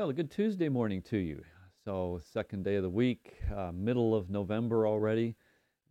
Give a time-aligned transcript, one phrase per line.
[0.00, 1.42] Well, a good Tuesday morning to you.
[1.84, 5.36] So, second day of the week, uh, middle of November already,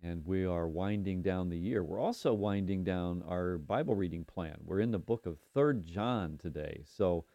[0.02, 1.84] and we are winding down the year.
[1.84, 4.57] We're also winding down our Bible reading plan.
[4.64, 6.83] We're in the book of Third John today.
[6.86, 7.25] So,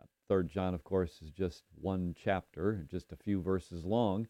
[0.00, 4.28] uh, Third John, of course, is just one chapter, just a few verses long,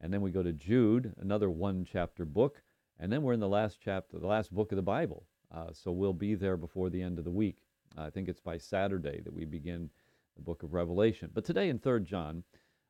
[0.00, 2.62] and then we go to Jude, another one chapter book,
[2.98, 5.26] and then we're in the last chapter, the last book of the Bible.
[5.52, 7.58] Uh, so we'll be there before the end of the week.
[7.96, 9.90] I think it's by Saturday that we begin
[10.36, 11.30] the book of Revelation.
[11.32, 12.44] But today in 3rd John,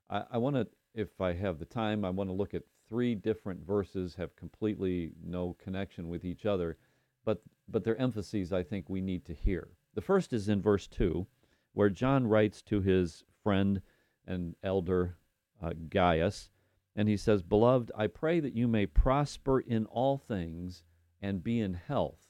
[0.08, 3.14] I, I want to, if I have the time, I want to look at three
[3.14, 6.76] different verses, have completely no connection with each other,
[7.24, 9.68] but, but their emphases I think we need to hear.
[9.94, 11.26] The first is in verse 2,
[11.72, 13.82] where John writes to his friend
[14.26, 15.16] and elder
[15.62, 16.50] uh, Gaius,
[16.96, 20.84] and he says, Beloved, I pray that you may prosper in all things
[21.20, 22.20] and be in health,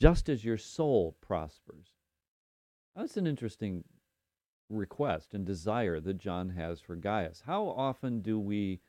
[0.00, 1.92] just as your soul prospers.
[2.94, 3.84] That's an interesting
[4.72, 7.42] request and desire that John has for Gaius.
[7.46, 8.80] How often do we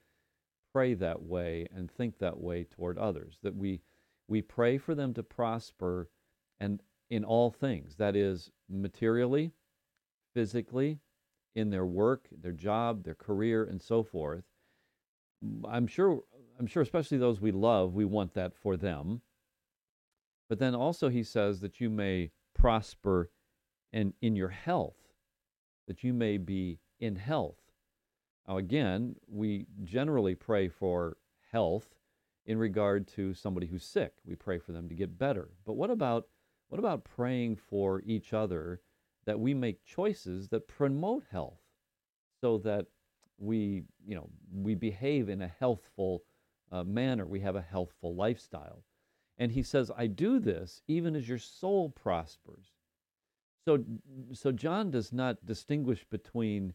[0.74, 3.40] pray that way and think that way toward others?
[3.44, 3.82] That we
[4.28, 6.10] we pray for them to prosper
[6.60, 9.52] and in all things, that is materially,
[10.34, 11.00] physically,
[11.54, 14.46] in their work, their job, their career and so forth.
[15.70, 16.24] I'm sure
[16.60, 19.22] I'm sure especially those we love, we want that for them.
[20.50, 23.30] But then also he says that you may prosper
[23.92, 25.03] and in your health,
[25.88, 27.60] that you may be in health.
[28.48, 31.18] Now, again, we generally pray for
[31.52, 31.88] health
[32.46, 34.14] in regard to somebody who's sick.
[34.26, 35.50] We pray for them to get better.
[35.66, 36.28] But what about
[36.70, 38.82] what about praying for each other
[39.26, 41.62] that we make choices that promote health
[42.42, 42.88] so that
[43.38, 46.24] we, you know, we behave in a healthful
[46.72, 48.84] uh, manner, we have a healthful lifestyle.
[49.38, 52.73] And he says, I do this even as your soul prospers.
[53.66, 53.84] So,
[54.34, 56.74] so John does not distinguish between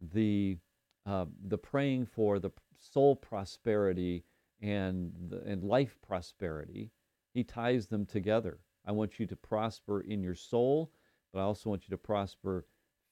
[0.00, 0.58] the
[1.04, 4.24] uh, the praying for the soul prosperity
[4.60, 6.92] and the, and life prosperity.
[7.34, 8.60] He ties them together.
[8.86, 10.92] I want you to prosper in your soul,
[11.32, 12.66] but I also want you to prosper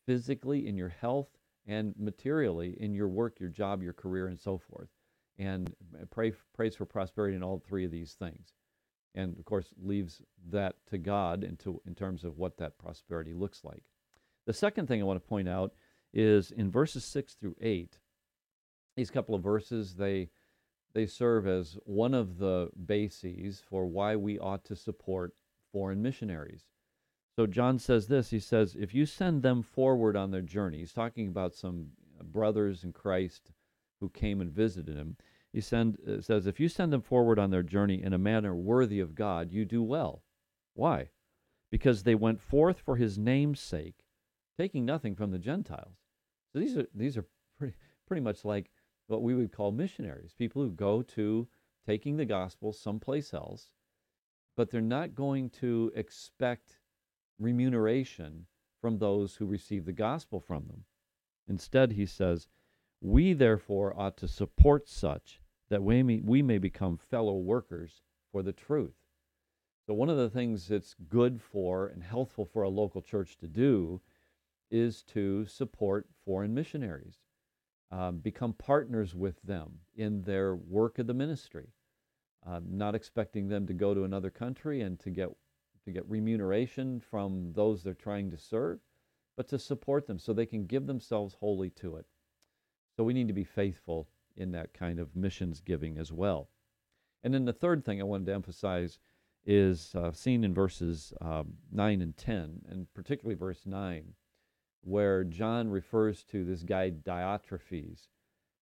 [0.06, 1.28] physically in your health
[1.66, 4.88] and materially in your work, your job, your career, and so forth.
[5.38, 5.74] And
[6.10, 8.54] pray prays for prosperity in all three of these things
[9.14, 13.64] and of course leaves that to God into, in terms of what that prosperity looks
[13.64, 13.82] like.
[14.46, 15.74] The second thing I want to point out
[16.12, 17.98] is in verses 6 through 8,
[18.96, 20.30] these couple of verses, they,
[20.92, 25.34] they serve as one of the bases for why we ought to support
[25.72, 26.64] foreign missionaries.
[27.36, 30.92] So John says this He says, If you send them forward on their journey, he's
[30.92, 31.90] talking about some
[32.22, 33.52] brothers in Christ
[34.00, 35.16] who came and visited him.
[35.52, 38.54] He send, uh, says, If you send them forward on their journey in a manner
[38.54, 40.22] worthy of God, you do well.
[40.74, 41.10] Why?
[41.70, 44.06] Because they went forth for his name's sake,
[44.56, 45.96] taking nothing from the Gentiles.
[46.52, 47.26] So these are, these are
[47.58, 47.74] pretty,
[48.06, 48.70] pretty much like
[49.08, 51.48] what we would call missionaries people who go to
[51.86, 53.72] taking the gospel someplace else,
[54.56, 56.78] but they're not going to expect
[57.38, 58.46] remuneration
[58.80, 60.84] from those who receive the gospel from them.
[61.48, 62.48] Instead, he says,
[63.00, 65.39] we therefore ought to support such
[65.70, 68.94] that we may, we may become fellow workers for the truth.
[69.86, 73.48] So, one of the things that's good for and healthful for a local church to
[73.48, 74.00] do
[74.70, 77.18] is to support foreign missionaries,
[77.90, 81.68] um, become partners with them in their work of the ministry,
[82.46, 85.28] uh, not expecting them to go to another country and to get
[85.86, 88.80] to get remuneration from those they're trying to serve,
[89.36, 92.06] but to support them so they can give themselves wholly to it.
[92.96, 96.48] So we need to be faithful in that kind of missions giving as well.
[97.22, 98.98] And then the third thing I wanted to emphasize
[99.44, 104.14] is uh, seen in verses um, 9 and 10, and particularly verse 9,
[104.82, 108.08] where John refers to this guy Diotrephes.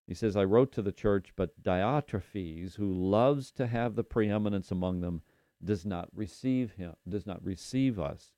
[0.06, 4.70] He says, I wrote to the church, but Diotrephes, who loves to have the preeminence
[4.70, 5.22] among them,
[5.62, 8.32] does not receive him, does not receive us.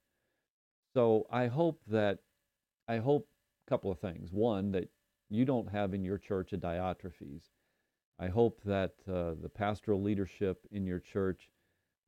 [0.95, 2.19] So I hope that,
[2.89, 3.29] I hope
[3.67, 4.33] a couple of things.
[4.33, 4.91] One, that
[5.31, 7.45] you don't have in your church a Diotrephes.
[8.19, 11.49] I hope that uh, the pastoral leadership in your church,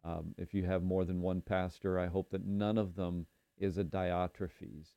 [0.04, 3.26] um, if you have more than one pastor, I hope that none of them
[3.56, 4.96] is a Diotrephes,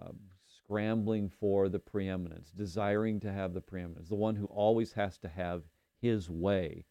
[0.00, 0.12] uh,
[0.46, 5.28] scrambling for the preeminence, desiring to have the preeminence, the one who always has to
[5.28, 5.62] have
[6.00, 6.84] his way,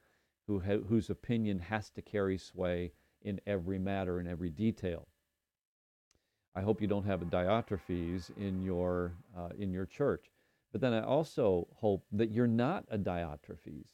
[0.47, 2.93] who ha- whose opinion has to carry sway
[3.23, 5.07] in every matter, in every detail.
[6.55, 10.31] I hope you don't have a Diotrephes in your uh, in your church.
[10.75, 13.91] But then I also hope that you're not a Diotrephes,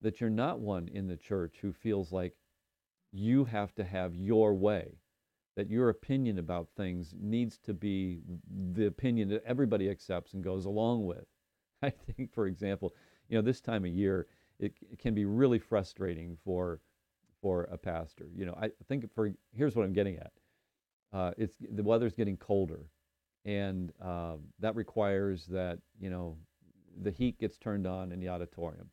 [0.00, 2.36] that you're not one in the church who feels like
[3.10, 5.00] you have to have your way,
[5.56, 10.66] that your opinion about things needs to be the opinion that everybody accepts and goes
[10.66, 11.26] along with.
[11.82, 12.94] I think, for example,
[13.28, 14.28] you know, this time of year,
[14.60, 16.78] it, it can be really frustrating for
[17.42, 18.28] for a pastor.
[18.32, 20.32] You know, I think for here's what I'm getting at.
[21.12, 22.86] Uh, it's the weather's getting colder,
[23.44, 26.36] and uh, that requires that you know
[27.02, 28.90] the heat gets turned on in the auditorium.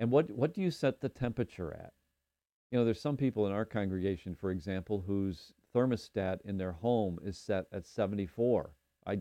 [0.00, 1.92] And what what do you set the temperature at?
[2.70, 7.18] You know, there's some people in our congregation, for example, whose thermostat in their home
[7.22, 8.70] is set at 74.
[9.06, 9.20] I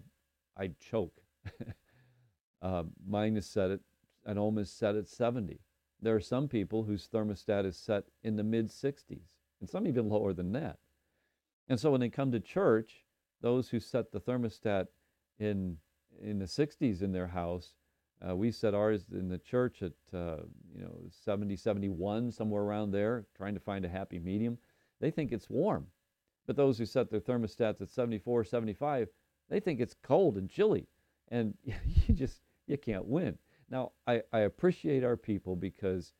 [0.57, 1.21] I'd choke.
[2.61, 3.79] uh, mine is set at
[4.25, 5.59] at home is set at 70.
[6.01, 10.09] There are some people whose thermostat is set in the mid 60s, and some even
[10.09, 10.79] lower than that.
[11.69, 13.05] And so when they come to church,
[13.43, 14.87] those who set the thermostat
[15.37, 15.77] in
[16.21, 17.75] in the 60s in their house,
[18.27, 20.37] uh, we set ours in the church at uh,
[20.73, 24.57] you know 70, 71, somewhere around there, trying to find a happy medium.
[24.99, 25.87] They think it's warm,
[26.47, 29.09] but those who set their thermostats at 74, 75,
[29.49, 30.87] they think it's cold and chilly,
[31.29, 33.37] and you just you can't win.
[33.69, 36.13] Now, I, I appreciate our people because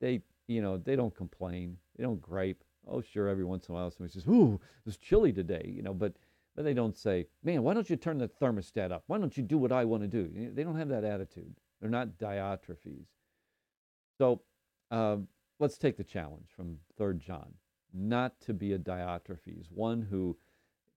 [0.00, 1.76] they, you know, they don't complain.
[1.96, 2.64] They don't gripe.
[2.86, 5.94] Oh, sure, every once in a while somebody says, ooh, it's chilly today, you know,
[5.94, 6.14] but,
[6.54, 9.04] but they don't say, man, why don't you turn the thermostat up?
[9.06, 10.50] Why don't you do what I want to do?
[10.52, 11.54] They don't have that attitude.
[11.80, 13.06] They're not Diotrephes.
[14.18, 14.42] So
[14.90, 15.28] um,
[15.58, 17.54] let's take the challenge from 3 John
[17.92, 20.36] not to be a Diotrephes, one who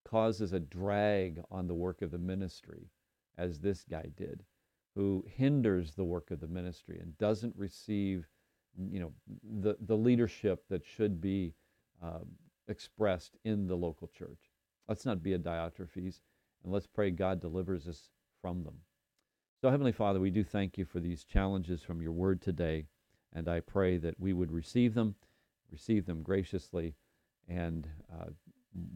[0.04, 2.90] causes a drag on the work of the ministry,
[3.38, 4.44] as this guy did
[4.98, 8.26] who hinders the work of the ministry and doesn't receive
[8.90, 9.14] you know
[9.62, 11.54] the, the leadership that should be
[12.04, 12.22] uh,
[12.68, 14.47] expressed in the local church
[14.88, 16.22] let's not be a diotrephes
[16.64, 18.10] and let's pray god delivers us
[18.42, 18.76] from them
[19.62, 22.86] so heavenly father we do thank you for these challenges from your word today
[23.34, 25.16] and i pray that we would receive them
[25.72, 26.96] receive them graciously
[27.48, 28.26] and uh,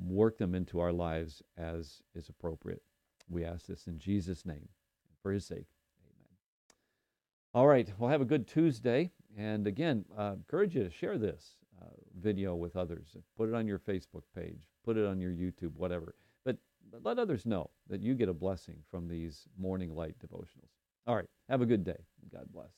[0.05, 2.81] work them into our lives as is appropriate
[3.29, 4.67] we ask this in jesus name
[5.21, 5.67] for his sake
[6.03, 6.27] Amen.
[7.53, 7.91] all right.
[7.97, 9.11] Well, have a good Tuesday.
[9.38, 11.55] And again, uh, encourage you to share this
[12.19, 13.16] video with others.
[13.38, 16.16] Put it on your Facebook page, put it on your YouTube, whatever.
[16.45, 16.57] But,
[16.92, 20.69] but let others know that you get a blessing from these morning light devotionals.
[21.07, 21.98] All right, have a good day.
[22.31, 22.72] God bless.